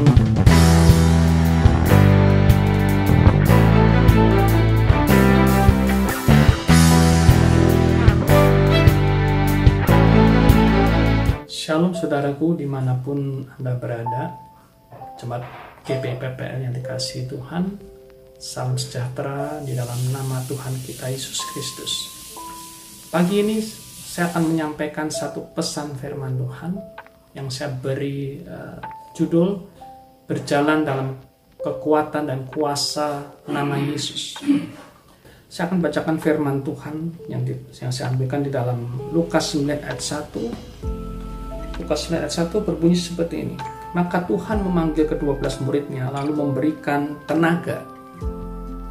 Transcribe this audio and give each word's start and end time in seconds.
Shalom 0.00 0.08
saudaraku 11.92 12.56
di 12.56 12.64
mana 12.64 12.96
pun 12.96 13.44
Anda 13.60 13.76
berada. 13.76 14.32
Jemaat 15.20 15.44
GPPPL 15.84 16.64
yang 16.64 16.72
dikasih 16.72 17.28
Tuhan 17.28 17.76
Salam 18.40 18.80
sejahtera 18.80 19.60
di 19.68 19.76
dalam 19.76 20.00
nama 20.16 20.40
Tuhan 20.48 20.80
kita 20.80 21.12
Yesus 21.12 21.44
Kristus. 21.52 21.92
Pagi 23.12 23.44
ini 23.44 23.60
saya 23.60 24.32
akan 24.32 24.48
menyampaikan 24.48 25.12
satu 25.12 25.52
pesan 25.52 25.92
firman 26.00 26.40
Tuhan 26.40 26.72
Yang 27.36 27.48
saya 27.52 27.76
beri 27.76 28.40
uh, 28.48 28.80
judul 29.12 29.79
Berjalan 30.30 30.86
dalam 30.86 31.18
kekuatan 31.58 32.30
dan 32.30 32.46
kuasa 32.46 33.34
nama 33.50 33.74
Yesus 33.74 34.38
saya 35.50 35.66
akan 35.66 35.82
bacakan 35.82 36.16
firman 36.22 36.62
Tuhan 36.62 37.10
yang, 37.26 37.42
di, 37.42 37.50
yang 37.82 37.90
saya 37.90 38.14
ambilkan 38.14 38.46
di 38.46 38.54
dalam 38.54 38.86
Lukas 39.10 39.58
9 39.58 39.66
ayat 39.66 39.98
1 39.98 41.82
Lukas 41.82 42.06
9 42.06 42.22
ayat 42.22 42.30
1 42.30 42.54
berbunyi 42.62 42.94
seperti 42.94 43.50
ini. 43.50 43.56
Maka 43.90 44.22
Tuhan 44.30 44.62
memanggil 44.62 45.10
kedua 45.10 45.34
belas 45.34 45.58
muridnya 45.58 46.06
lalu 46.14 46.38
memberikan 46.38 47.18
tenaga 47.26 47.82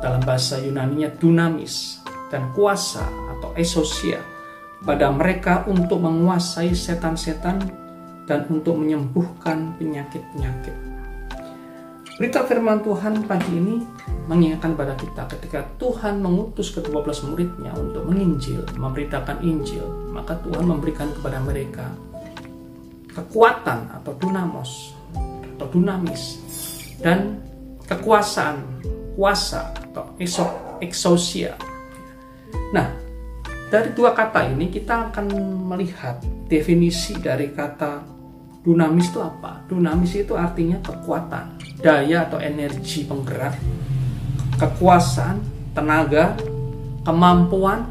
dalam 0.03 0.19
bahasa 0.27 0.59
Yunaninya 0.59 1.07
dunamis 1.15 2.03
dan 2.27 2.51
kuasa 2.51 3.07
atau 3.07 3.55
esosia 3.55 4.19
pada 4.83 5.07
mereka 5.15 5.63
untuk 5.63 6.03
menguasai 6.03 6.75
setan-setan 6.75 7.63
dan 8.27 8.43
untuk 8.51 8.75
menyembuhkan 8.75 9.79
penyakit-penyakit. 9.79 10.88
Berita 12.19 12.43
firman 12.43 12.83
Tuhan 12.83 13.23
pagi 13.31 13.47
ini 13.47 13.79
mengingatkan 14.27 14.75
pada 14.75 14.91
kita 14.99 15.23
ketika 15.31 15.63
Tuhan 15.79 16.19
mengutus 16.19 16.67
kedua 16.75 16.99
belas 16.99 17.23
muridnya 17.23 17.71
untuk 17.79 18.11
menginjil, 18.11 18.59
memberitakan 18.75 19.39
Injil, 19.39 19.87
maka 20.11 20.35
Tuhan 20.43 20.67
memberikan 20.67 21.15
kepada 21.15 21.39
mereka 21.39 21.87
kekuatan 23.15 24.03
atau 24.03 24.11
dunamos 24.19 24.91
atau 25.55 25.67
dunamis 25.71 26.43
dan 26.99 27.39
kekuasaan 27.87 28.67
kuasa 29.15 29.71
atau 29.87 30.11
exousia. 30.83 31.55
Nah, 32.75 32.99
dari 33.71 33.95
dua 33.95 34.11
kata 34.11 34.43
ini 34.43 34.67
kita 34.67 35.07
akan 35.07 35.39
melihat 35.71 36.19
definisi 36.51 37.15
dari 37.15 37.55
kata 37.55 38.03
dunamis 38.59 39.07
itu 39.07 39.23
apa? 39.23 39.63
Dunamis 39.71 40.19
itu 40.19 40.35
artinya 40.35 40.83
kekuatan, 40.83 41.58
daya 41.79 42.27
atau 42.27 42.39
energi 42.43 43.07
penggerak, 43.07 43.55
kekuasaan, 44.59 45.39
tenaga, 45.71 46.35
kemampuan, 47.07 47.87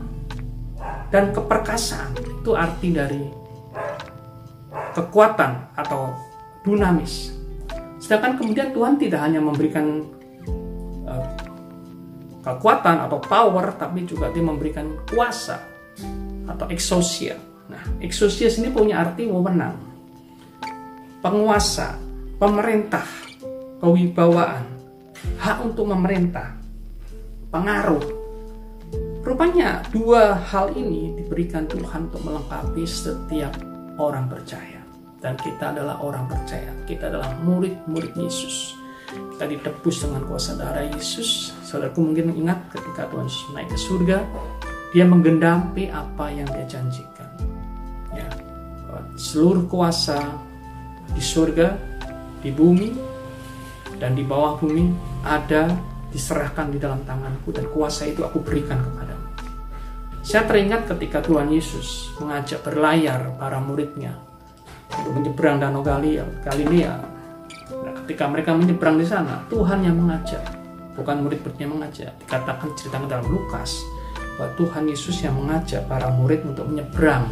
dan 1.08 1.32
keperkasaan. 1.32 2.12
Itu 2.44 2.52
arti 2.52 2.88
dari 2.92 3.24
kekuatan 4.92 5.76
atau 5.76 6.12
dunamis. 6.64 7.32
Sedangkan 7.98 8.38
kemudian 8.38 8.70
Tuhan 8.72 8.94
tidak 9.00 9.20
hanya 9.24 9.40
memberikan 9.42 10.04
uh, 11.08 11.26
kekuatan 12.44 13.08
atau 13.08 13.18
power, 13.20 13.74
tapi 13.76 14.04
juga 14.04 14.30
dia 14.32 14.44
memberikan 14.44 14.86
kuasa 15.08 15.58
atau 16.48 16.66
exousia. 16.72 17.36
Nah, 17.68 17.84
exousia 18.00 18.48
sini 18.48 18.72
punya 18.72 19.04
arti 19.04 19.28
wewenang, 19.28 19.76
penguasa, 21.20 22.00
pemerintah, 22.40 23.04
kewibawaan, 23.78 24.66
hak 25.38 25.58
untuk 25.62 25.86
memerintah, 25.90 26.54
pengaruh. 27.50 28.02
Rupanya 29.22 29.84
dua 29.92 30.34
hal 30.34 30.72
ini 30.72 31.12
diberikan 31.18 31.68
Tuhan 31.68 32.08
untuk 32.08 32.24
melengkapi 32.24 32.88
setiap 32.88 33.52
orang 34.00 34.24
percaya 34.30 34.78
dan 35.18 35.34
kita 35.34 35.74
adalah 35.74 35.98
orang 36.02 36.30
percaya. 36.30 36.70
Kita 36.86 37.10
adalah 37.10 37.34
murid-murid 37.42 38.14
Yesus. 38.14 38.74
Kita 39.08 39.50
ditebus 39.50 40.04
dengan 40.04 40.22
kuasa 40.28 40.54
darah 40.54 40.86
Yesus. 40.86 41.56
Saudaraku 41.64 42.12
mungkin 42.12 42.34
ingat 42.38 42.70
ketika 42.70 43.10
Tuhan 43.10 43.26
naik 43.56 43.68
ke 43.72 43.78
surga, 43.78 44.18
dia 44.94 45.04
menggendapi 45.04 45.90
apa 45.90 46.30
yang 46.30 46.46
dia 46.48 46.66
janjikan. 46.78 47.28
Ya, 48.14 48.28
seluruh 49.18 49.66
kuasa 49.66 50.22
di 51.12 51.22
surga, 51.24 51.74
di 52.44 52.54
bumi, 52.54 52.94
dan 53.98 54.14
di 54.14 54.22
bawah 54.22 54.56
bumi 54.58 54.94
ada 55.26 55.74
diserahkan 56.08 56.72
di 56.72 56.78
dalam 56.80 57.04
tanganku 57.04 57.52
dan 57.52 57.68
kuasa 57.68 58.08
itu 58.08 58.24
aku 58.24 58.40
berikan 58.40 58.80
kepadamu. 58.80 59.26
Saya 60.24 60.44
teringat 60.48 60.88
ketika 60.88 61.24
Tuhan 61.24 61.48
Yesus 61.52 62.12
mengajak 62.20 62.64
berlayar 62.64 63.32
para 63.36 63.60
muridnya 63.60 64.16
untuk 64.92 65.12
menyeberang 65.20 65.60
Danau 65.60 65.84
Galilea. 65.84 66.24
Galilea. 66.44 66.94
Nah, 67.68 67.92
ketika 68.04 68.24
mereka 68.28 68.50
menyeberang 68.56 68.96
di 68.96 69.06
sana, 69.08 69.44
Tuhan 69.52 69.84
yang 69.84 69.96
mengajak, 69.96 70.42
bukan 70.96 71.24
murid-muridnya 71.24 71.68
mengajak. 71.68 72.12
Dikatakan 72.24 72.72
cerita 72.76 72.96
dalam 73.04 73.28
Lukas 73.28 73.80
bahwa 74.36 74.52
Tuhan 74.56 74.84
Yesus 74.88 75.16
yang 75.20 75.36
mengajak 75.36 75.84
para 75.88 76.08
murid 76.12 76.44
untuk 76.44 76.68
menyeberang 76.68 77.28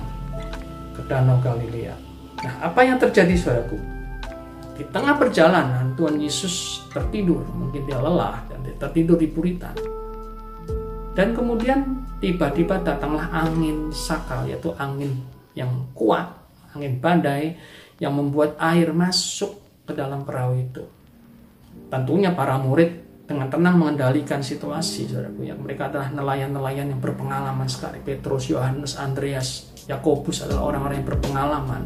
ke 0.97 1.01
Danau 1.09 1.41
Galilea. 1.41 1.97
Nah, 2.45 2.55
apa 2.61 2.81
yang 2.85 3.01
terjadi 3.01 3.33
saudaraku? 3.37 3.96
Di 4.77 4.85
tengah 4.93 5.17
perjalanan 5.17 5.97
Tuhan 5.97 6.21
Yesus 6.21 6.85
tertidur, 6.93 7.43
mungkin 7.57 7.89
dia 7.89 7.97
lelah 7.97 8.45
dan 8.53 8.61
dia 8.61 8.77
tertidur 8.77 9.17
di 9.17 9.29
puritan. 9.29 9.73
Dan 11.17 11.33
kemudian 11.33 12.05
tiba-tiba 12.21 12.85
datanglah 12.85 13.33
angin 13.33 13.89
sakal, 13.89 14.45
yaitu 14.45 14.77
angin 14.77 15.17
yang 15.57 15.89
kuat 15.97 16.29
angin 16.77 17.01
badai 17.01 17.57
yang 17.97 18.13
membuat 18.13 18.61
air 18.61 18.93
masuk 18.93 19.57
ke 19.89 19.97
dalam 19.97 20.29
perahu 20.29 20.61
itu. 20.61 20.85
Tentunya 21.89 22.37
para 22.37 22.61
murid 22.61 23.25
dengan 23.25 23.49
tenang 23.49 23.81
mengendalikan 23.81 24.45
situasi, 24.45 25.09
saudaraku. 25.09 25.49
Yang 25.49 25.61
mereka 25.65 25.89
adalah 25.89 26.13
nelayan-nelayan 26.13 26.93
yang 26.93 27.01
berpengalaman 27.01 27.67
sekali. 27.67 27.99
Petrus, 28.05 28.53
Yohanes, 28.53 29.01
Andreas, 29.01 29.73
Yakobus 29.89 30.45
adalah 30.45 30.69
orang-orang 30.69 31.01
yang 31.01 31.09
berpengalaman 31.09 31.83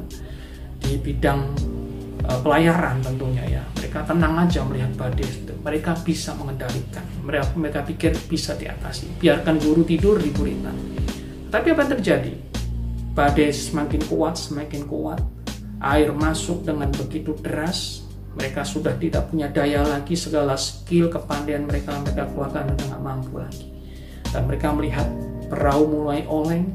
di 0.82 0.98
bidang 0.98 1.54
pelayaran 2.38 3.02
tentunya 3.02 3.44
ya. 3.58 3.62
Mereka 3.82 4.06
tenang 4.06 4.34
aja 4.38 4.62
melihat 4.62 4.94
badai 4.94 5.26
itu. 5.26 5.54
Mereka 5.66 6.06
bisa 6.06 6.30
mengendalikan. 6.38 7.02
Mereka, 7.26 7.58
mereka 7.58 7.80
pikir 7.82 8.14
bisa 8.30 8.54
diatasi. 8.54 9.18
Biarkan 9.18 9.58
guru 9.58 9.82
tidur 9.82 10.22
di 10.22 10.30
buritan. 10.30 10.76
Tapi 11.50 11.66
apa 11.74 11.82
yang 11.82 11.92
terjadi? 11.98 12.50
badai 13.20 13.50
semakin 13.50 14.02
kuat, 14.06 14.34
semakin 14.38 14.82
kuat. 14.86 15.20
Air 15.80 16.12
masuk 16.12 16.64
dengan 16.64 16.92
begitu 16.92 17.36
deras. 17.40 18.04
Mereka 18.30 18.62
sudah 18.62 18.94
tidak 18.94 19.26
punya 19.28 19.50
daya 19.50 19.82
lagi, 19.82 20.14
segala 20.14 20.54
skill, 20.54 21.10
kepandaian 21.10 21.66
mereka 21.66 21.98
mereka 21.98 22.30
keluarkan 22.30 22.72
sudah 22.72 22.86
nggak 22.94 23.02
mampu 23.02 23.34
lagi. 23.42 23.66
Dan 24.30 24.46
mereka 24.46 24.70
melihat 24.70 25.08
perahu 25.50 25.82
mulai 25.90 26.22
oleng, 26.30 26.70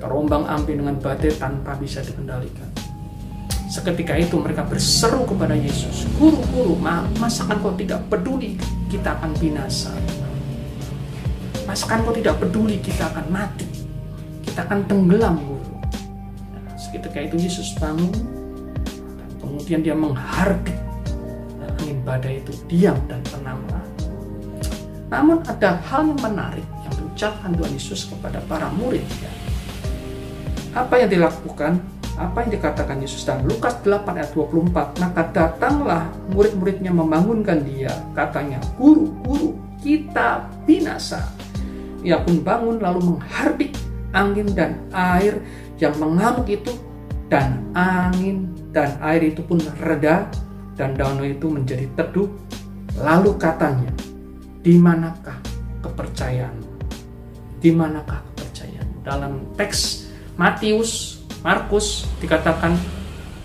terombang 0.00 0.48
ambing 0.48 0.80
dengan 0.80 0.96
badai 0.96 1.36
tanpa 1.36 1.76
bisa 1.76 2.00
dikendalikan. 2.00 2.75
Seketika 3.76 4.16
itu 4.16 4.40
mereka 4.40 4.64
berseru 4.64 5.28
kepada 5.28 5.52
Yesus, 5.52 6.08
Guru, 6.16 6.40
Guru, 6.48 6.80
masakan 7.20 7.60
kau 7.60 7.76
tidak 7.76 8.00
peduli 8.08 8.56
kita 8.88 9.20
akan 9.20 9.36
binasa? 9.36 9.92
Masakan 11.68 12.08
kau 12.08 12.16
tidak 12.16 12.40
peduli 12.40 12.80
kita 12.80 13.12
akan 13.12 13.28
mati? 13.28 13.68
Kita 14.48 14.64
akan 14.64 14.80
tenggelam, 14.88 15.36
Guru. 15.44 15.76
Ketika 16.88 17.20
itu 17.20 17.36
Yesus 17.36 17.76
bangun, 17.76 18.16
dan 19.20 19.28
kemudian 19.44 19.84
dia 19.84 19.92
menghardik 19.92 20.80
dan 21.60 21.68
angin 21.76 22.00
badai 22.00 22.40
itu 22.40 22.56
diam 22.72 22.96
dan 23.04 23.20
tenanglah. 23.28 23.84
Namun 25.12 25.44
ada 25.44 25.76
hal 25.92 26.08
yang 26.08 26.20
menarik 26.24 26.64
yang 26.64 26.94
diucapkan 26.96 27.52
Tuhan 27.52 27.72
Yesus 27.76 28.08
kepada 28.08 28.40
para 28.48 28.72
murid. 28.72 29.04
Ya. 29.20 29.28
Apa 30.80 31.04
yang 31.04 31.12
dilakukan? 31.12 31.76
Apa 32.16 32.48
yang 32.48 32.56
dikatakan 32.56 32.96
Yesus 33.04 33.28
dalam 33.28 33.44
Lukas 33.44 33.76
8 33.84 34.08
ayat 34.16 34.32
24? 34.32 35.04
Maka 35.04 35.22
datanglah 35.36 36.08
murid-muridnya 36.32 36.88
membangunkan 36.88 37.60
dia. 37.60 37.92
Katanya, 38.16 38.56
Guru, 38.80 39.12
Guru, 39.20 39.52
kita 39.84 40.48
binasa. 40.64 41.28
Ia 42.00 42.16
pun 42.24 42.40
bangun 42.40 42.80
lalu 42.80 43.12
menghardik 43.12 43.76
angin 44.16 44.48
dan 44.56 44.80
air 44.96 45.44
yang 45.76 45.92
mengamuk 46.00 46.48
itu 46.48 46.72
dan 47.28 47.60
angin 47.76 48.48
dan 48.72 48.96
air 49.04 49.28
itu 49.28 49.44
pun 49.44 49.60
reda 49.84 50.24
dan 50.72 50.96
danau 50.96 51.24
itu 51.24 51.52
menjadi 51.52 51.84
teduh. 52.00 52.32
Lalu 52.96 53.36
katanya, 53.36 53.92
di 54.64 54.80
manakah 54.80 55.36
kepercayaan? 55.84 56.56
Di 57.60 57.68
manakah 57.76 58.24
kepercayaan? 58.32 58.88
Dalam 59.04 59.32
teks 59.60 60.08
Matius, 60.40 61.15
Markus 61.44 62.08
dikatakan, 62.20 62.76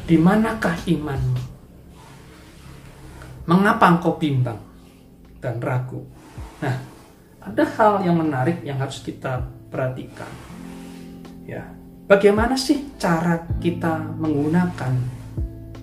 di 0.08 0.16
manakah 0.20 0.76
imanmu? 0.88 1.40
Mengapa 3.48 3.92
engkau 3.92 4.16
bimbang 4.16 4.60
dan 5.42 5.58
ragu? 5.60 6.06
Nah, 6.62 6.78
ada 7.42 7.64
hal 7.78 8.06
yang 8.06 8.22
menarik 8.22 8.62
yang 8.62 8.78
harus 8.78 9.02
kita 9.02 9.44
perhatikan. 9.74 10.30
Ya, 11.48 11.66
bagaimana 12.06 12.54
sih 12.54 12.96
cara 13.02 13.44
kita 13.58 13.98
menggunakan 14.20 14.94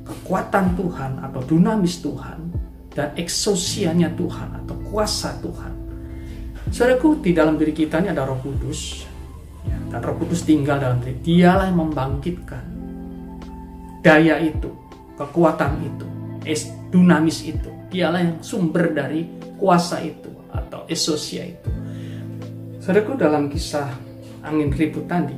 kekuatan 0.06 0.78
Tuhan 0.78 1.12
atau 1.20 1.40
dunamis 1.44 2.00
Tuhan 2.00 2.38
dan 2.94 3.12
eksosianya 3.18 4.14
Tuhan 4.16 4.64
atau 4.64 4.76
kuasa 4.88 5.36
Tuhan. 5.42 5.72
Saudaraku, 6.68 7.24
di 7.24 7.32
dalam 7.32 7.56
diri 7.56 7.72
kita 7.72 8.00
ini 8.00 8.12
ada 8.12 8.28
Roh 8.28 8.40
Kudus, 8.44 9.08
dan 9.88 10.00
Roh 10.04 10.16
Kudus 10.20 10.44
tinggal 10.44 10.80
dalam 10.80 11.00
diri. 11.00 11.16
Dialah 11.20 11.72
yang 11.72 11.80
membangkitkan 11.88 12.64
daya 14.04 14.40
itu, 14.40 14.70
kekuatan 15.16 15.72
itu, 15.84 16.06
es 16.44 16.68
dunamis 16.92 17.44
itu. 17.44 17.68
Dialah 17.88 18.20
yang 18.20 18.36
sumber 18.44 18.92
dari 18.92 19.24
kuasa 19.56 20.04
itu 20.04 20.28
atau 20.52 20.84
esosia 20.88 21.48
itu. 21.48 21.70
Saudaraku, 22.84 23.16
dalam 23.16 23.48
kisah 23.48 23.88
angin 24.44 24.72
ribut 24.72 25.08
tadi, 25.08 25.36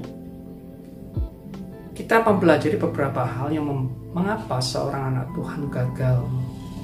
kita 1.95 2.27
mempelajari 2.27 2.75
beberapa 2.79 3.23
hal 3.23 3.55
yang 3.55 3.67
mengapa 4.11 4.59
seorang 4.59 5.15
anak 5.15 5.27
Tuhan 5.37 5.71
gagal 5.71 6.19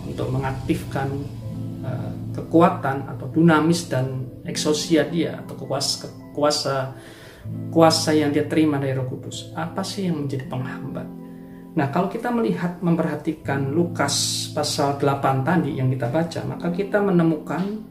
untuk 0.06 0.30
mengaktifkan 0.30 1.08
uh, 1.82 2.12
kekuatan 2.36 3.10
atau 3.10 3.26
dunamis 3.34 3.90
dan 3.90 4.22
eksosia 4.46 5.08
dia 5.10 5.42
atau 5.42 5.58
kuasa 5.58 6.06
kuasa 6.30 6.94
kuasa 7.70 8.16
yang 8.16 8.32
dia 8.32 8.48
terima 8.48 8.80
dari 8.80 8.96
Roh 8.96 9.04
Kudus. 9.10 9.52
Apa 9.52 9.84
sih 9.84 10.08
yang 10.08 10.24
menjadi 10.24 10.48
penghambat? 10.48 11.06
Nah, 11.76 11.92
kalau 11.92 12.08
kita 12.08 12.32
melihat 12.32 12.80
memperhatikan 12.80 13.68
Lukas 13.68 14.48
pasal 14.56 14.96
8 14.96 15.44
tadi 15.44 15.76
yang 15.76 15.92
kita 15.92 16.08
baca, 16.08 16.40
maka 16.48 16.72
kita 16.72 17.04
menemukan 17.04 17.84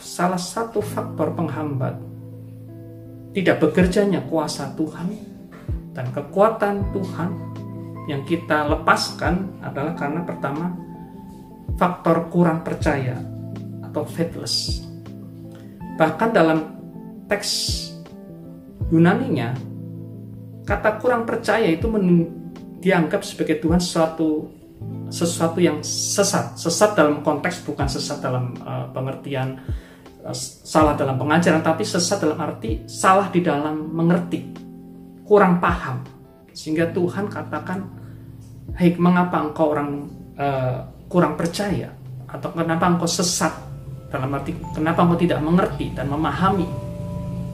salah 0.00 0.40
satu 0.40 0.80
faktor 0.80 1.36
penghambat 1.36 2.00
tidak 3.36 3.60
bekerjanya 3.60 4.24
kuasa 4.28 4.72
Tuhan 4.76 5.12
dan 5.92 6.08
kekuatan 6.08 6.88
Tuhan 6.96 7.30
yang 8.08 8.24
kita 8.24 8.64
lepaskan 8.72 9.60
adalah 9.60 9.92
karena 9.92 10.24
pertama 10.24 10.72
faktor 11.76 12.32
kurang 12.32 12.64
percaya 12.64 13.20
atau 13.84 14.08
faithless. 14.08 14.88
Bahkan 16.00 16.28
dalam 16.32 16.58
teks 17.28 17.91
Yunani-nya, 18.92 19.56
kata 20.68 21.00
kurang 21.00 21.24
percaya 21.24 21.64
itu 21.64 21.88
dianggap 22.82 23.24
sebagai 23.24 23.56
Tuhan 23.56 23.80
sesuatu 23.80 24.52
sesuatu 25.08 25.58
yang 25.64 25.80
sesat. 25.80 26.60
Sesat 26.60 26.92
dalam 26.92 27.24
konteks 27.24 27.64
bukan 27.64 27.88
sesat 27.88 28.20
dalam 28.20 28.52
uh, 28.60 28.92
pengertian 28.92 29.56
uh, 30.20 30.36
salah 30.36 30.92
dalam 30.92 31.16
pengajaran, 31.16 31.64
tapi 31.64 31.88
sesat 31.88 32.20
dalam 32.20 32.36
arti 32.36 32.84
salah 32.84 33.32
di 33.32 33.40
dalam 33.40 33.96
mengerti, 33.96 34.52
kurang 35.24 35.56
paham. 35.56 36.04
Sehingga 36.52 36.92
Tuhan 36.92 37.32
katakan, 37.32 37.80
"Hei, 38.76 38.92
mengapa 39.00 39.40
engkau 39.40 39.72
orang 39.72 39.90
uh, 40.36 40.84
kurang 41.08 41.36
percaya 41.40 41.92
atau 42.28 42.52
kenapa 42.52 42.88
engkau 42.88 43.08
sesat 43.08 43.52
dalam 44.08 44.32
arti 44.32 44.52
kenapa 44.76 45.04
engkau 45.04 45.20
tidak 45.20 45.40
mengerti 45.40 45.92
dan 45.92 46.08
memahami 46.08 46.91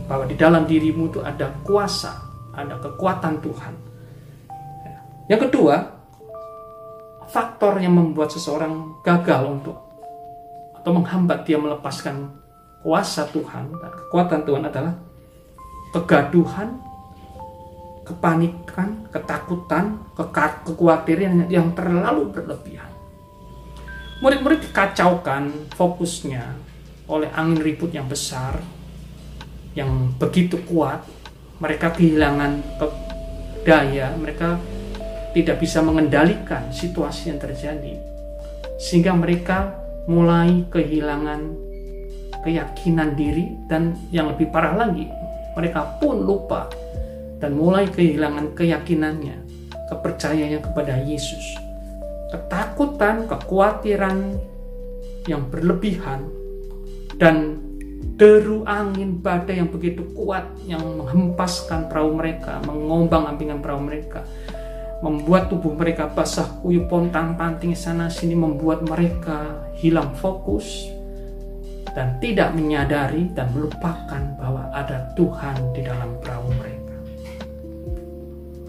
bahwa 0.08 0.24
di 0.24 0.34
dalam 0.34 0.64
dirimu 0.64 1.12
itu 1.12 1.20
ada 1.20 1.52
kuasa, 1.60 2.16
ada 2.56 2.80
kekuatan 2.80 3.44
Tuhan. 3.44 3.74
Yang 5.28 5.52
kedua, 5.52 5.76
faktor 7.28 7.76
yang 7.76 7.92
membuat 7.92 8.32
seseorang 8.32 9.04
gagal 9.04 9.44
untuk 9.44 9.76
atau 10.72 10.90
menghambat 10.96 11.44
dia 11.44 11.60
melepaskan 11.60 12.32
kuasa 12.80 13.28
Tuhan 13.28 13.68
kekuatan 13.76 14.48
Tuhan 14.48 14.64
adalah 14.64 14.94
kegaduhan, 15.92 16.80
kepanikan, 18.08 19.04
ketakutan, 19.12 20.00
kekhawatiran 20.16 21.52
yang 21.52 21.76
terlalu 21.76 22.32
berlebihan. 22.32 22.88
Murid-murid 24.24 24.64
dikacaukan 24.64 25.72
fokusnya 25.76 26.44
oleh 27.08 27.28
angin 27.36 27.60
ribut 27.60 27.92
yang 27.92 28.08
besar, 28.08 28.56
yang 29.78 30.10
begitu 30.18 30.58
kuat. 30.66 31.06
Mereka 31.62 31.94
kehilangan 31.94 32.82
daya, 33.62 34.10
mereka 34.18 34.58
tidak 35.34 35.62
bisa 35.62 35.78
mengendalikan 35.82 36.70
situasi 36.74 37.30
yang 37.30 37.38
terjadi. 37.38 37.94
Sehingga 38.82 39.14
mereka 39.14 39.74
mulai 40.10 40.66
kehilangan 40.70 41.54
keyakinan 42.42 43.14
diri 43.14 43.46
dan 43.70 43.94
yang 44.10 44.34
lebih 44.34 44.50
parah 44.50 44.74
lagi, 44.74 45.06
mereka 45.54 45.98
pun 46.02 46.26
lupa 46.26 46.66
dan 47.38 47.54
mulai 47.54 47.86
kehilangan 47.90 48.54
keyakinannya, 48.54 49.36
kepercayaannya 49.90 50.60
kepada 50.62 50.94
Yesus 51.02 51.68
ketakutan, 52.28 53.24
kekhawatiran 53.24 54.36
yang 55.28 55.48
berlebihan, 55.48 56.28
dan 57.16 57.60
deru 58.18 58.66
angin 58.66 59.18
badai 59.18 59.62
yang 59.62 59.70
begitu 59.70 60.02
kuat 60.14 60.46
yang 60.66 60.82
menghempaskan 60.82 61.86
perahu 61.86 62.18
mereka, 62.18 62.58
mengombang 62.66 63.30
ambingan 63.30 63.62
perahu 63.62 63.82
mereka, 63.82 64.26
membuat 65.02 65.50
tubuh 65.50 65.74
mereka 65.74 66.10
basah 66.10 66.58
kuyup 66.62 66.90
pontang 66.90 67.38
panting 67.38 67.74
sana 67.78 68.10
sini, 68.10 68.34
membuat 68.34 68.82
mereka 68.86 69.70
hilang 69.78 70.14
fokus 70.18 70.90
dan 71.94 72.18
tidak 72.18 72.54
menyadari 72.54 73.30
dan 73.34 73.50
melupakan 73.54 74.22
bahwa 74.38 74.70
ada 74.74 75.10
Tuhan 75.14 75.56
di 75.74 75.82
dalam 75.86 76.18
perahu 76.22 76.50
mereka 76.58 76.78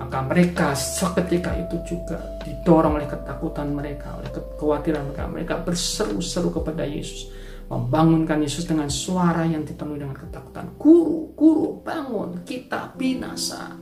maka 0.10 0.26
mereka 0.26 0.68
seketika 0.74 1.54
itu 1.54 1.78
juga 1.86 2.18
didorong 2.42 2.98
oleh 2.98 3.06
ketakutan 3.06 3.70
mereka, 3.70 4.18
oleh 4.18 4.34
kekhawatiran 4.34 5.06
mereka. 5.06 5.30
Mereka 5.30 5.54
berseru-seru 5.62 6.50
kepada 6.50 6.82
Yesus, 6.82 7.30
membangunkan 7.70 8.42
Yesus 8.42 8.66
dengan 8.66 8.90
suara 8.90 9.46
yang 9.46 9.62
dipenuhi 9.62 10.02
dengan 10.02 10.18
ketakutan. 10.18 10.74
Guru, 10.82 11.38
guru, 11.38 11.80
bangun, 11.86 12.42
kita 12.42 12.98
binasa. 12.98 13.78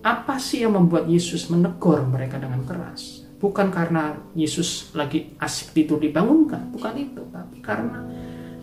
Apa 0.00 0.38
sih 0.40 0.64
yang 0.64 0.78
membuat 0.78 1.10
Yesus 1.10 1.50
menegur 1.50 2.00
mereka 2.06 2.38
dengan 2.38 2.62
keras? 2.64 3.26
Bukan 3.42 3.68
karena 3.74 4.16
Yesus 4.38 4.94
lagi 4.94 5.34
asik 5.42 5.74
tidur 5.74 5.98
dibangunkan, 5.98 6.70
bukan 6.70 6.94
itu, 6.96 7.26
tapi 7.34 7.58
karena 7.58 8.06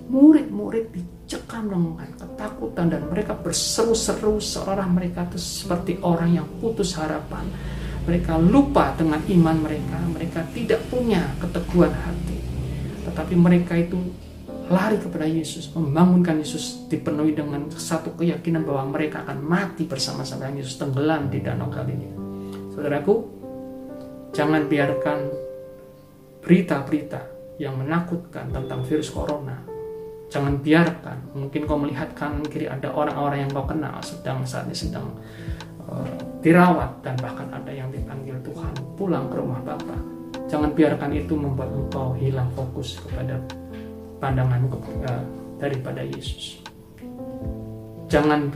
murid-murid 0.07 0.95
dicekam 0.95 1.67
dengan 1.67 2.09
ketakutan 2.15 2.87
dan 2.87 3.03
mereka 3.11 3.35
berseru-seru 3.35 4.39
seolah 4.39 4.87
mereka 4.87 5.27
itu 5.27 5.37
seperti 5.37 5.99
orang 5.99 6.39
yang 6.39 6.47
putus 6.63 6.95
harapan. 6.95 7.43
Mereka 8.07 8.39
lupa 8.39 8.95
dengan 8.95 9.19
iman 9.19 9.57
mereka, 9.67 9.99
mereka 10.07 10.39
tidak 10.55 10.79
punya 10.87 11.27
keteguhan 11.43 11.91
hati. 11.91 12.36
Tetapi 13.17 13.33
mereka 13.33 13.73
itu 13.73 13.97
lari 14.69 15.01
kepada 15.01 15.25
Yesus, 15.25 15.73
membangunkan 15.73 16.37
Yesus 16.37 16.85
dipenuhi 16.85 17.33
dengan 17.33 17.65
satu 17.73 18.13
keyakinan 18.13 18.61
bahwa 18.61 18.93
mereka 18.93 19.25
akan 19.25 19.41
mati 19.41 19.89
bersama-sama 19.89 20.53
Yesus 20.53 20.77
tenggelam 20.77 21.33
di 21.33 21.41
danau 21.41 21.73
Galilea. 21.73 22.13
Saudaraku, 22.77 23.15
jangan 24.37 24.69
biarkan 24.69 25.33
berita-berita 26.45 27.25
yang 27.57 27.81
menakutkan 27.81 28.53
tentang 28.53 28.85
virus 28.85 29.09
corona 29.09 29.77
Jangan 30.27 30.59
biarkan, 30.59 31.31
mungkin 31.39 31.63
kau 31.63 31.79
melihat 31.79 32.11
kanan 32.11 32.43
kiri 32.43 32.67
ada 32.67 32.91
orang-orang 32.91 33.47
yang 33.47 33.51
kau 33.55 33.63
kenal 33.63 33.95
sedang 34.03 34.43
saat 34.43 34.67
ini 34.67 34.75
sedang 34.75 35.15
uh, 35.87 36.03
dirawat 36.43 36.99
dan 36.99 37.15
bahkan 37.23 37.47
ada 37.47 37.71
yang 37.71 37.87
dipanggil 37.87 38.35
Tuhan 38.43 38.75
pulang 38.99 39.31
ke 39.31 39.39
rumah 39.39 39.63
Bapa. 39.63 40.16
Jangan 40.47 40.71
biarkan 40.71 41.11
itu 41.11 41.35
membuat 41.35 41.71
engkau 41.75 42.15
hilang 42.15 42.47
fokus 42.55 43.03
kepada 43.03 43.35
pandangan 44.23 44.63
uh, 44.71 45.23
daripada 45.59 46.01
Yesus. 46.01 46.63
Jangan 48.07 48.47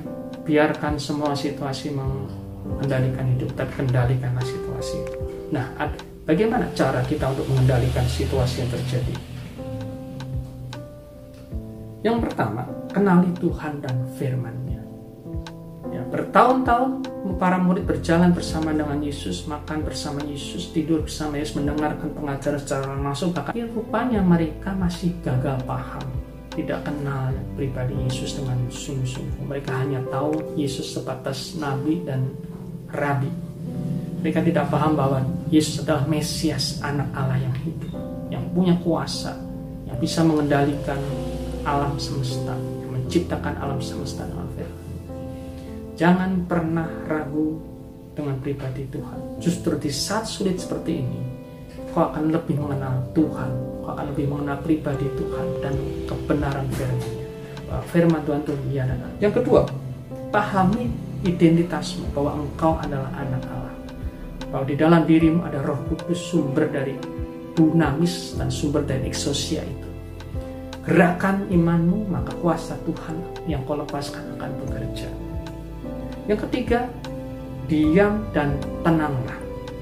biarkan 0.47 0.95
semua 0.95 1.35
situasi 1.35 1.91
mengendalikan 1.91 3.27
hidup, 3.35 3.51
tapi 3.59 3.71
kendalikanlah 3.83 4.45
situasi. 4.47 4.97
Nah, 5.51 5.67
bagaimana 6.23 6.71
cara 6.71 7.03
kita 7.03 7.27
untuk 7.27 7.43
mengendalikan 7.51 8.07
situasi 8.07 8.63
yang 8.63 8.71
terjadi? 8.71 9.15
Yang 12.01 12.17
pertama, 12.25 12.65
kenali 12.89 13.29
Tuhan 13.37 13.83
dan 13.83 13.95
firman-Nya. 14.17 14.81
Ya, 15.91 16.01
bertahun-tahun 16.07 17.03
para 17.35 17.59
murid 17.59 17.83
berjalan 17.83 18.31
bersama 18.31 18.71
dengan 18.71 19.03
Yesus, 19.03 19.43
makan 19.43 19.83
bersama 19.83 20.23
Yesus, 20.23 20.71
tidur 20.71 21.03
bersama 21.03 21.35
Yesus, 21.35 21.59
mendengarkan 21.59 22.15
pengajaran 22.15 22.59
secara 22.63 22.95
langsung. 22.95 23.35
Bahkan 23.35 23.51
rupanya 23.75 24.23
mereka 24.23 24.71
masih 24.71 25.11
gagal 25.19 25.59
paham, 25.67 26.05
tidak 26.55 26.87
kenal 26.87 27.35
pribadi 27.59 27.91
Yesus 28.07 28.39
dengan 28.39 28.55
sungguh-sungguh. 28.71 29.43
Mereka 29.43 29.71
hanya 29.83 29.99
tahu 30.07 30.55
Yesus 30.55 30.95
sebatas 30.95 31.59
nabi 31.59 31.99
dan 32.07 32.23
rabi. 32.95 33.29
Mereka 34.23 34.47
tidak 34.47 34.71
paham 34.71 34.95
bahwa 34.95 35.19
Yesus 35.51 35.83
adalah 35.83 36.07
Mesias, 36.07 36.79
anak 36.85 37.09
Allah 37.11 37.41
yang 37.41 37.55
hidup, 37.67 37.91
yang 38.31 38.43
punya 38.55 38.79
kuasa, 38.79 39.35
yang 39.89 39.97
bisa 39.99 40.23
mengendalikan 40.23 41.01
alam 41.67 41.99
semesta, 41.99 42.55
yang 42.55 42.89
menciptakan 42.95 43.53
alam 43.59 43.81
semesta. 43.83 44.23
Jangan 46.01 46.49
pernah 46.49 46.89
ragu 47.05 47.61
dengan 48.17 48.41
pribadi 48.41 48.89
Tuhan. 48.89 49.37
Justru 49.37 49.77
di 49.77 49.93
saat 49.93 50.25
sulit 50.25 50.57
seperti 50.57 50.97
ini, 50.97 51.21
kau 51.93 52.09
akan 52.09 52.33
lebih 52.33 52.57
mengenal 52.57 53.05
Tuhan, 53.13 53.51
kau 53.85 53.93
akan 53.93 54.09
lebih 54.09 54.25
mengenal 54.33 54.57
pribadi 54.65 55.05
Tuhan 55.13 55.45
dan 55.61 55.77
kebenaran 56.09 56.65
firman-Nya. 56.73 57.25
Firman 57.93 58.21
Tuhan 58.25 58.41
itu 58.41 58.53
ya 58.73 58.89
dan 58.89 58.97
Yang 59.21 59.45
kedua, 59.45 59.61
pahami 60.33 60.89
identitasmu 61.21 62.09
bahwa 62.17 62.49
engkau 62.49 62.81
adalah 62.81 63.13
anak 63.21 63.45
Allah. 63.45 63.77
Bahwa 64.49 64.65
di 64.65 64.75
dalam 64.81 65.05
dirimu 65.05 65.45
ada 65.45 65.61
roh 65.61 65.77
kudus 65.85 66.17
sumber 66.17 66.65
dari 66.65 66.97
dunamis 67.53 68.41
dan 68.41 68.49
sumber 68.49 68.89
dari 68.89 69.05
eksosia 69.05 69.61
itu. 69.61 69.89
Gerakan 70.81 71.45
imanmu, 71.53 72.09
maka 72.09 72.33
kuasa 72.41 72.73
Tuhan 72.89 73.21
yang 73.45 73.61
kau 73.69 73.77
lepaskan 73.77 74.33
akan 74.41 74.49
bekerja. 74.65 75.20
Yang 76.29 76.49
ketiga, 76.49 76.89
diam 77.65 78.25
dan 78.35 78.57
tenanglah. 78.85 79.39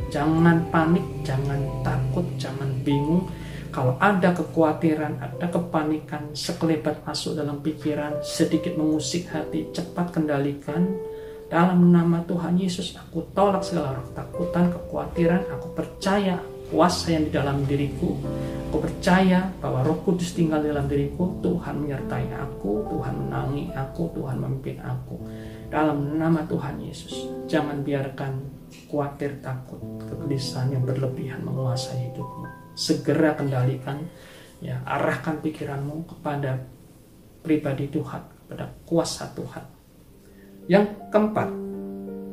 Jangan 0.09 0.65
panik, 0.73 1.05
jangan 1.21 1.61
takut, 1.85 2.25
jangan 2.41 2.69
bingung. 2.81 3.29
Kalau 3.69 3.93
ada 4.01 4.33
kekhawatiran, 4.33 5.21
ada 5.21 5.45
kepanikan, 5.45 6.33
sekelebat 6.33 7.05
masuk 7.05 7.37
dalam 7.37 7.61
pikiran, 7.61 8.17
sedikit 8.25 8.73
mengusik 8.73 9.29
hati, 9.29 9.69
cepat 9.69 10.09
kendalikan. 10.09 10.97
Dalam 11.49 11.93
nama 11.93 12.21
Tuhan 12.25 12.57
Yesus, 12.57 12.97
aku 12.97 13.29
tolak 13.33 13.61
segala 13.61 13.97
roh 14.01 14.09
takutan, 14.13 14.73
kekhawatiran, 14.73 15.49
aku 15.53 15.67
percaya 15.77 16.41
kuasa 16.69 17.13
yang 17.13 17.29
di 17.29 17.31
dalam 17.33 17.65
diriku. 17.65 18.17
Aku 18.69 18.85
percaya 18.85 19.49
bahwa 19.57 19.81
Roh 19.81 19.97
Kudus 20.05 20.37
tinggal 20.37 20.61
di 20.61 20.69
dalam 20.69 20.85
diriku. 20.85 21.41
Tuhan 21.41 21.81
menyertai 21.81 22.29
aku, 22.37 22.85
Tuhan 22.85 23.13
menangi 23.17 23.73
aku, 23.73 24.13
Tuhan 24.13 24.37
memimpin 24.37 24.77
aku. 24.77 25.17
Dalam 25.69 26.17
nama 26.17 26.41
Tuhan 26.49 26.81
Yesus, 26.81 27.29
jangan 27.45 27.85
biarkan 27.85 28.41
khawatir, 28.89 29.37
takut, 29.37 29.77
kegelisahan 30.01 30.73
yang 30.73 30.81
berlebihan 30.81 31.45
menguasai 31.45 32.09
hidupmu. 32.09 32.73
Segera 32.73 33.37
kendalikan, 33.37 34.01
ya 34.65 34.81
arahkan 34.81 35.37
pikiranmu 35.45 36.09
kepada 36.09 36.57
pribadi 37.45 37.85
Tuhan, 37.93 38.25
kepada 38.45 38.65
kuasa 38.89 39.29
Tuhan. 39.37 39.65
Yang 40.65 40.85
keempat, 41.13 41.49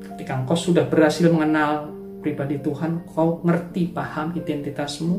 ketika 0.01 0.33
engkau 0.41 0.57
sudah 0.57 0.89
berhasil 0.89 1.29
mengenal 1.29 1.93
pribadi 2.25 2.57
Tuhan, 2.65 3.05
kau 3.05 3.45
ngerti, 3.45 3.93
paham 3.93 4.33
identitasmu, 4.33 5.17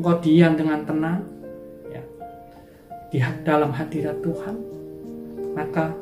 engkau 0.00 0.16
diam 0.24 0.56
dengan 0.56 0.80
tenang, 0.88 1.20
ya, 3.12 3.28
dalam 3.44 3.76
hadirat 3.76 4.16
Tuhan, 4.24 4.56
maka 5.52 5.92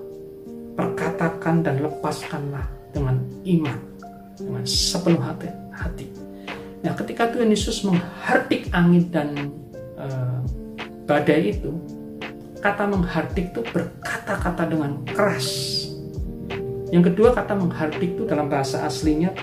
perkatakan 0.78 1.66
dan 1.66 1.82
lepaskanlah 1.82 2.62
dengan 2.94 3.18
iman, 3.42 3.78
dengan 4.38 4.62
sepenuh 4.62 5.18
hati. 5.18 5.50
hati. 5.75 6.06
Nah, 6.87 6.94
ketika 6.94 7.26
Tuhan 7.35 7.50
Yesus 7.50 7.82
menghardik 7.82 8.70
angin 8.70 9.11
dan 9.11 9.50
uh, 9.99 10.38
badai 11.11 11.58
itu, 11.58 11.75
kata 12.62 12.87
menghardik 12.87 13.50
itu 13.50 13.66
berkata-kata 13.75 14.70
dengan 14.70 15.02
keras. 15.02 15.82
Yang 16.94 17.12
kedua 17.12 17.35
kata 17.35 17.58
menghardik 17.58 18.14
itu 18.14 18.23
dalam 18.23 18.47
bahasa 18.47 18.87
aslinya 18.87 19.35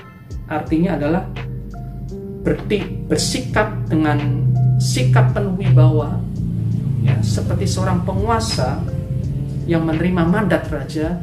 artinya 0.47 0.95
adalah 0.95 1.27
berti, 2.47 3.05
bersikap 3.11 3.75
dengan 3.91 4.47
sikap 4.79 5.35
penuh 5.35 5.55
wibawa 5.59 6.19
ya 7.05 7.17
seperti 7.21 7.69
seorang 7.69 8.01
penguasa 8.01 8.81
yang 9.65 9.85
menerima 9.85 10.23
mandat 10.25 10.69
raja 10.69 11.17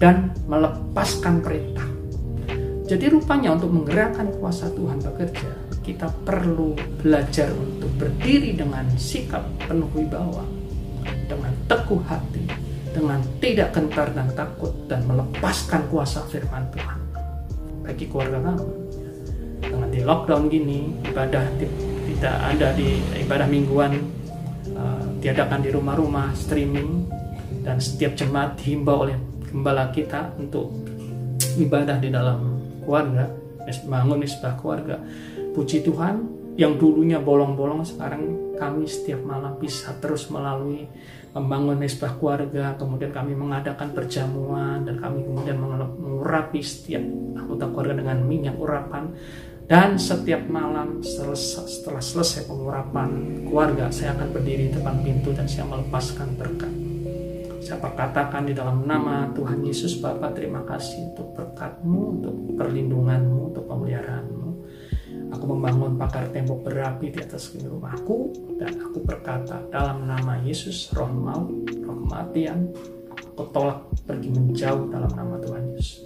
dan 0.00 0.32
melepaskan 0.48 1.44
perintah. 1.44 1.86
Jadi 2.88 3.08
rupanya 3.08 3.56
untuk 3.56 3.72
menggerakkan 3.72 4.28
kuasa 4.36 4.68
Tuhan 4.74 5.00
bekerja, 5.00 5.50
kita 5.80 6.10
perlu 6.26 6.76
belajar 7.00 7.48
untuk 7.54 7.88
berdiri 7.96 8.52
dengan 8.52 8.84
sikap 8.98 9.46
penuh 9.64 9.88
wibawa, 9.96 10.44
dengan 11.30 11.54
teguh 11.70 12.02
hati, 12.04 12.44
dengan 12.92 13.20
tidak 13.40 13.72
gentar 13.72 14.12
dan 14.12 14.28
takut 14.36 14.72
dan 14.86 15.00
melepaskan 15.08 15.88
kuasa 15.88 16.20
firman 16.28 16.68
Tuhan 16.76 17.00
bagi 17.82 18.06
keluarga 18.06 18.38
kamu 18.52 18.68
dengan 19.58 19.88
di 19.90 20.00
lockdown 20.04 20.42
gini 20.52 20.80
ibadah 21.08 21.42
tidak 22.06 22.36
ada 22.52 22.68
di 22.76 23.00
ibadah 23.24 23.48
mingguan 23.48 23.96
diadakan 25.18 25.60
di 25.64 25.70
rumah-rumah 25.72 26.34
streaming 26.36 27.08
dan 27.62 27.78
setiap 27.78 28.18
jemaat 28.18 28.58
dihimbau 28.58 29.06
oleh 29.08 29.16
gembala 29.48 29.90
kita 29.94 30.34
untuk 30.38 30.74
ibadah 31.58 31.96
di 32.02 32.10
dalam 32.10 32.58
keluarga 32.82 33.42
bangun 33.86 34.18
misbah 34.18 34.58
keluarga. 34.58 34.98
Puji 35.54 35.86
Tuhan 35.86 36.26
yang 36.58 36.76
dulunya 36.76 37.22
bolong-bolong 37.22 37.86
sekarang 37.86 38.54
kami 38.58 38.84
setiap 38.84 39.24
malam 39.24 39.56
bisa 39.56 39.96
terus 40.02 40.28
melalui 40.28 40.84
membangun 41.32 41.80
mesbah 41.80 42.12
keluarga, 42.20 42.76
kemudian 42.76 43.08
kami 43.08 43.32
mengadakan 43.32 43.96
perjamuan 43.96 44.84
dan 44.84 45.00
kami 45.00 45.24
kemudian 45.24 45.56
mengurapi 45.56 46.60
setiap 46.60 47.00
anggota 47.38 47.64
keluarga 47.72 47.94
dengan 48.04 48.18
minyak 48.26 48.56
urapan. 48.60 49.14
Dan 49.62 49.96
setiap 49.96 50.44
malam 50.52 51.00
setelah 51.00 52.02
selesai 52.02 52.44
pengurapan 52.44 53.40
keluarga 53.48 53.88
saya 53.88 54.12
akan 54.12 54.28
berdiri 54.34 54.68
di 54.68 54.72
depan 54.76 55.00
pintu 55.00 55.32
dan 55.32 55.48
saya 55.48 55.64
melepaskan 55.64 56.36
berkat 56.36 56.91
saya 57.62 57.78
perkatakan 57.78 58.50
di 58.50 58.52
dalam 58.52 58.82
nama 58.82 59.30
Tuhan 59.30 59.62
Yesus 59.62 60.02
Bapa 60.02 60.34
terima 60.34 60.66
kasih 60.66 61.14
untuk 61.14 61.30
berkatmu 61.38 62.00
untuk 62.18 62.34
perlindunganmu 62.58 63.54
untuk 63.54 63.64
pemeliharaanmu 63.70 64.42
Aku 65.32 65.48
membangun 65.48 65.96
pagar 65.96 66.28
tembok 66.28 66.68
berapi 66.68 67.08
di 67.08 67.18
atas 67.24 67.56
rumahku 67.56 68.36
dan 68.60 68.76
aku 68.76 69.00
berkata 69.00 69.64
dalam 69.72 70.04
nama 70.04 70.36
Yesus 70.44 70.92
roh 70.92 71.08
maut, 71.08 71.48
roh 71.88 71.96
kematian, 72.04 72.68
aku 73.08 73.48
tolak 73.48 73.80
pergi 74.04 74.28
menjauh 74.28 74.92
dalam 74.92 75.08
nama 75.16 75.40
Tuhan 75.40 75.72
Yesus. 75.72 76.04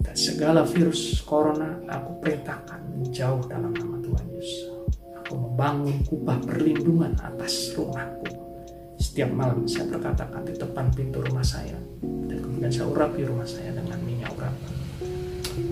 Dan 0.00 0.16
segala 0.16 0.64
virus 0.64 1.20
corona 1.20 1.84
aku 1.84 2.16
perintahkan 2.24 2.80
menjauh 2.96 3.44
dalam 3.44 3.76
nama 3.76 4.00
Tuhan 4.00 4.26
Yesus. 4.32 4.88
Aku 5.20 5.36
membangun 5.36 6.00
kubah 6.08 6.40
perlindungan 6.40 7.12
atas 7.20 7.76
rumahku. 7.76 8.29
Setiap 9.20 9.36
malam 9.36 9.68
saya 9.68 9.84
berkatakan 9.92 10.48
di 10.48 10.56
depan 10.56 10.88
pintu 10.96 11.20
rumah 11.20 11.44
saya. 11.44 11.76
Dan 12.00 12.40
kemudian 12.40 12.72
saya 12.72 12.88
urapi 12.88 13.28
rumah 13.28 13.44
saya 13.44 13.68
dengan 13.68 14.00
minyak 14.00 14.32
urapan. 14.32 14.72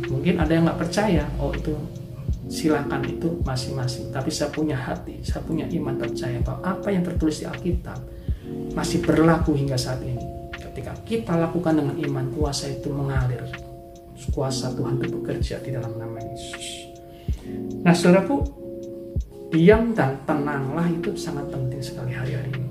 Mungkin 0.04 0.36
ada 0.36 0.52
yang 0.52 0.68
nggak 0.68 0.76
percaya, 0.76 1.24
oh 1.40 1.56
itu 1.56 1.72
silakan 2.52 3.08
itu 3.08 3.40
masing-masing. 3.48 4.12
Tapi 4.12 4.28
saya 4.28 4.52
punya 4.52 4.76
hati 4.76 5.24
saya 5.24 5.40
punya 5.48 5.64
iman 5.64 5.96
percaya 5.96 6.36
bahwa 6.44 6.60
apa 6.60 6.92
yang 6.92 7.00
tertulis 7.00 7.40
di 7.40 7.48
Alkitab 7.48 7.96
masih 8.76 9.00
berlaku 9.00 9.56
hingga 9.56 9.80
saat 9.80 10.04
ini. 10.04 10.52
Ketika 10.52 10.92
kita 11.08 11.40
lakukan 11.40 11.72
dengan 11.72 11.96
iman 12.04 12.28
kuasa 12.36 12.68
itu 12.68 12.92
mengalir. 12.92 13.48
Kuasa 14.28 14.76
Tuhan 14.76 15.00
itu 15.00 15.24
bekerja 15.24 15.56
di 15.64 15.72
dalam 15.72 15.96
nama 15.96 16.20
Yesus. 16.20 16.92
Nah 17.80 17.96
saudaraku 17.96 18.44
diam 19.56 19.96
dan 19.96 20.20
tenanglah 20.28 20.84
itu 20.92 21.16
sangat 21.16 21.48
penting 21.48 21.80
sekali 21.80 22.12
hari-hari 22.12 22.52
ini 22.52 22.67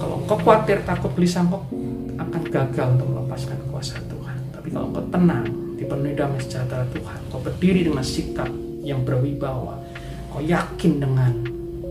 kalau 0.00 0.16
kau 0.24 0.40
khawatir 0.40 0.80
takut 0.88 1.12
gelisah 1.12 1.44
kau 1.44 1.60
akan 2.16 2.42
gagal 2.48 2.86
untuk 2.96 3.08
melepaskan 3.12 3.58
kuasa 3.68 4.00
Tuhan 4.08 4.36
tapi 4.56 4.72
kalau 4.72 4.88
kau 4.96 5.04
tenang 5.12 5.60
dipenuhi 5.80 6.12
damai 6.12 6.38
sejahtera 6.44 6.84
Tuhan. 6.92 7.18
Kau 7.32 7.40
berdiri 7.40 7.88
dengan 7.88 8.04
sikap 8.04 8.52
yang 8.84 9.00
berwibawa. 9.00 9.80
Kau 10.28 10.44
yakin 10.44 11.00
dengan 11.00 11.32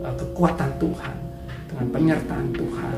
uh, 0.06 0.13
kekuatan 0.13 0.78
Tuhan, 0.78 1.16
dengan 1.74 1.86
penyertaan 1.89 2.48
Tuhan, 2.54 2.98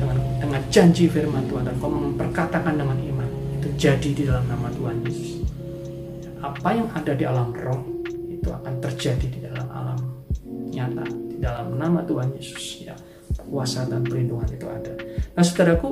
dengan 0.00 0.18
dengan 0.40 0.62
janji 0.72 1.06
firman 1.06 1.44
Tuhan 1.46 1.68
dan 1.68 1.76
kau 1.76 1.92
memperkatakan 1.92 2.74
dengan 2.74 2.96
iman. 2.96 3.28
Itu 3.60 3.68
jadi 3.76 4.10
di 4.16 4.22
dalam 4.24 4.48
nama 4.48 4.72
Tuhan 4.72 4.96
Yesus. 5.04 5.44
Apa 6.40 6.72
yang 6.72 6.88
ada 6.96 7.12
di 7.12 7.24
alam 7.28 7.52
roh 7.52 7.84
itu 8.32 8.48
akan 8.48 8.80
terjadi 8.80 9.26
di 9.28 9.38
dalam 9.44 9.68
alam 9.68 10.00
nyata 10.72 11.04
di 11.04 11.36
dalam 11.36 11.76
nama 11.76 12.00
Tuhan 12.00 12.32
Yesus 12.32 12.88
ya 12.88 12.96
kuasa 13.50 13.84
dan 13.90 14.06
perlindungan 14.06 14.48
itu 14.54 14.66
ada. 14.70 14.94
Nah 15.34 15.42
saudaraku 15.42 15.90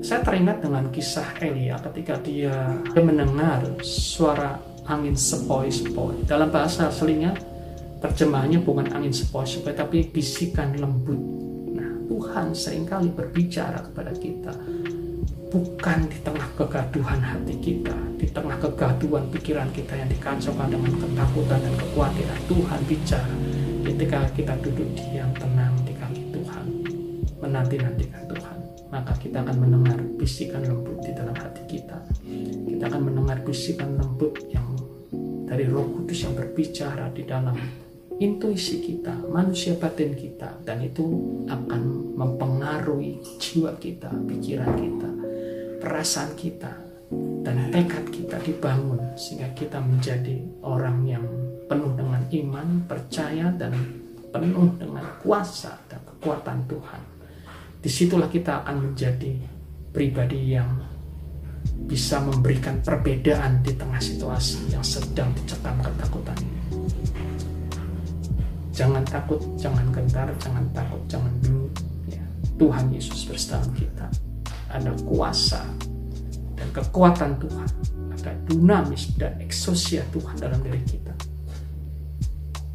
saya 0.00 0.24
teringat 0.24 0.64
dengan 0.64 0.88
kisah 0.88 1.36
Elia 1.42 1.76
ketika 1.90 2.16
dia 2.22 2.78
mendengar 2.96 3.62
suara 3.84 4.56
angin 4.88 5.14
sepoi-sepoi. 5.14 6.24
Dalam 6.24 6.48
bahasa 6.48 6.88
aslinya 6.88 7.36
terjemahannya 8.00 8.64
bukan 8.64 8.90
angin 8.96 9.12
sepoi-sepoi 9.12 9.76
tapi 9.76 10.08
bisikan 10.08 10.72
lembut. 10.72 11.20
Nah, 11.76 11.90
Tuhan 12.08 12.56
sering 12.56 12.88
kali 12.88 13.12
berbicara 13.12 13.84
kepada 13.86 14.10
kita 14.16 14.56
bukan 15.50 16.06
di 16.06 16.18
tengah 16.22 16.46
kegaduhan 16.54 17.20
hati 17.20 17.54
kita, 17.58 17.96
di 18.16 18.26
tengah 18.30 18.56
kegaduhan 18.62 19.26
pikiran 19.34 19.68
kita 19.74 19.98
yang 19.98 20.08
dikacaukan 20.08 20.70
dengan 20.70 20.94
ketakutan 20.94 21.58
dan 21.58 21.74
kekhawatiran. 21.76 22.40
Tuhan 22.46 22.80
bicara 22.86 23.34
ketika 23.84 24.18
kita 24.32 24.54
duduk 24.62 24.88
diam 24.96 25.30
tenang 25.36 25.59
menanti-nantikan 27.50 28.22
Tuhan. 28.30 28.56
Maka 28.90 29.12
kita 29.18 29.42
akan 29.42 29.56
mendengar 29.58 29.98
bisikan 30.18 30.62
lembut 30.62 30.98
di 31.02 31.10
dalam 31.14 31.34
hati 31.34 31.62
kita. 31.66 31.98
Kita 32.66 32.84
akan 32.86 33.02
mendengar 33.10 33.42
bisikan 33.42 33.98
lembut 33.98 34.38
yang 34.50 34.66
dari 35.50 35.66
roh 35.66 35.86
kudus 35.98 36.26
yang 36.26 36.34
berbicara 36.38 37.10
di 37.10 37.26
dalam 37.26 37.58
intuisi 38.22 38.78
kita, 38.78 39.26
manusia 39.26 39.74
batin 39.74 40.14
kita, 40.14 40.62
dan 40.62 40.78
itu 40.84 41.02
akan 41.50 42.14
mempengaruhi 42.14 43.18
jiwa 43.40 43.74
kita, 43.80 44.12
pikiran 44.28 44.70
kita, 44.78 45.10
perasaan 45.82 46.32
kita, 46.38 46.72
dan 47.42 47.72
tekad 47.72 48.04
kita 48.12 48.36
dibangun 48.44 49.00
sehingga 49.16 49.50
kita 49.56 49.80
menjadi 49.80 50.36
orang 50.62 51.02
yang 51.08 51.24
penuh 51.66 51.96
dengan 51.96 52.22
iman, 52.28 52.68
percaya, 52.86 53.50
dan 53.56 53.72
penuh 54.30 54.70
dengan 54.78 55.02
kuasa 55.24 55.80
dan 55.90 55.98
kekuatan 56.06 56.68
Tuhan. 56.70 57.19
Di 57.80 57.88
situlah 57.88 58.28
kita 58.28 58.60
akan 58.60 58.92
menjadi 58.92 59.40
pribadi 59.88 60.52
yang 60.52 60.68
bisa 61.88 62.20
memberikan 62.20 62.78
perbedaan 62.84 63.64
di 63.64 63.72
tengah 63.72 63.98
situasi 63.98 64.68
yang 64.68 64.84
sedang 64.84 65.32
dicekam 65.32 65.80
ketakutan 65.80 66.36
ini. 66.44 66.60
Jangan 68.76 69.04
takut, 69.08 69.40
jangan 69.56 69.88
gentar, 69.92 70.28
jangan 70.40 70.64
takut, 70.72 71.00
jangan 71.08 71.32
bingung. 71.40 71.72
Ya, 72.08 72.24
Tuhan 72.56 72.92
Yesus 72.92 73.28
bersama 73.28 73.68
kita. 73.76 74.06
Ada 74.70 74.92
kuasa 75.04 75.64
dan 76.56 76.68
kekuatan 76.72 77.40
Tuhan. 77.40 77.68
Ada 78.20 78.32
dinamis 78.48 79.16
dan 79.16 79.40
eksosia 79.40 80.04
Tuhan 80.12 80.36
dalam 80.36 80.60
diri 80.60 80.80
kita. 80.84 81.12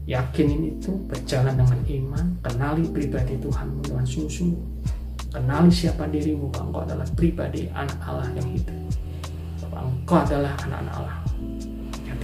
Yakinin 0.06 0.78
itu 0.78 0.94
berjalan 1.10 1.58
dengan 1.58 1.82
iman, 1.82 2.26
kenali 2.46 2.86
pribadi 2.94 3.42
Tuhan 3.42 3.82
dengan 3.82 4.06
sungguh-sungguh. 4.06 4.66
Kenali 5.36 5.68
siapa 5.68 6.08
dirimu 6.08 6.48
bahwa 6.48 6.64
engkau 6.72 6.82
adalah 6.88 7.08
pribadi 7.12 7.68
anak 7.76 8.00
Allah 8.08 8.32
yang 8.40 8.48
hidup. 8.56 8.78
Bahwa 9.68 9.92
engkau 9.92 10.18
adalah 10.24 10.56
anak-anak 10.64 10.96
Allah 10.96 11.18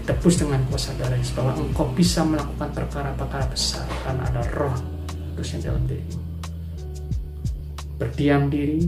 ditebus 0.02 0.42
dengan 0.42 0.58
kuasa 0.66 0.98
darah 0.98 1.22
bahwa 1.38 1.54
engkau 1.62 1.86
bisa 1.94 2.26
melakukan 2.26 2.74
perkara-perkara 2.74 3.46
besar 3.54 3.86
karena 4.02 4.26
ada 4.34 4.42
roh 4.58 4.74
terus 5.38 5.54
yang 5.54 5.62
dalam 5.62 5.84
dirimu. 5.86 6.22
Berdiam 8.02 8.42
diri. 8.50 8.82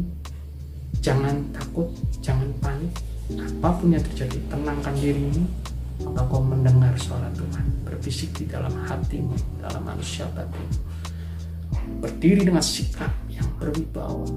Jangan 1.04 1.54
takut 1.54 1.92
jangan 2.24 2.50
panik. 2.64 2.96
Apa 3.36 3.70
pun 3.78 3.94
yang 3.94 4.02
terjadi 4.02 4.40
tenangkan 4.50 4.96
dirimu. 4.98 5.44
Maka 6.08 6.26
kau 6.26 6.42
mendengar 6.42 6.96
suara 6.98 7.30
Tuhan 7.38 7.66
berbisik 7.86 8.34
di 8.34 8.50
dalam 8.50 8.74
hatimu 8.74 9.62
dalam 9.62 9.86
manusia 9.86 10.26
batin 10.34 10.68
berdiri 12.04 12.48
dengan 12.48 12.64
sikap 12.64 13.08
yang 13.08 13.23
berwibawa. 13.64 14.28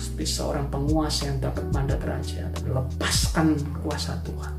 Seperti 0.00 0.24
seorang 0.24 0.72
penguasa 0.72 1.28
yang 1.28 1.38
dapat 1.44 1.64
mandat 1.76 2.00
raja 2.00 2.48
lepaskan 2.64 3.60
kuasa 3.84 4.16
Tuhan. 4.24 4.56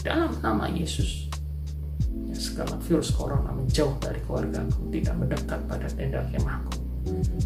Dalam 0.00 0.32
nama 0.40 0.64
Yesus. 0.72 1.28
Ya, 2.32 2.36
segala 2.36 2.80
virus 2.80 3.12
corona 3.12 3.52
menjauh 3.52 3.92
dari 4.00 4.20
keluarga 4.24 4.64
aku 4.64 4.88
tidak 4.88 5.14
mendekat 5.20 5.60
pada 5.68 5.86
tenda 5.92 6.24
kemahku. 6.32 6.72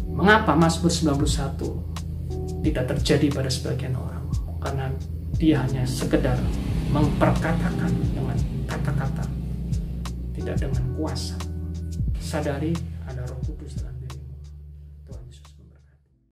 Mengapa 0.07 0.55
Mazmur 0.55 0.87
91 0.87 2.63
tidak 2.63 2.83
terjadi 2.95 3.27
pada 3.35 3.51
sebagian 3.51 3.99
orang? 3.99 4.23
Karena 4.63 4.87
dia 5.35 5.59
hanya 5.67 5.83
sekedar 5.83 6.39
memperkatakan 6.95 7.91
dengan 8.15 8.37
kata-kata 8.65 9.27
tidak 10.33 10.55
dengan 10.63 10.83
kuasa. 10.95 11.35
Sadari 12.19 12.96